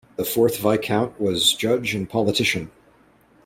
[0.15, 2.71] The fourth Viscount was judge and politician.